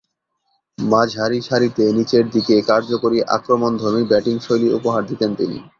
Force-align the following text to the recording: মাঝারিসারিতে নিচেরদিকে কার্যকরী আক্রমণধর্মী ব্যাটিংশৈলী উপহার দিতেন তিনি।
মাঝারিসারিতে 0.77 1.83
নিচেরদিকে 1.97 2.55
কার্যকরী 2.69 3.17
আক্রমণধর্মী 3.35 4.03
ব্যাটিংশৈলী 4.11 4.67
উপহার 4.77 5.01
দিতেন 5.09 5.31
তিনি। 5.35 5.57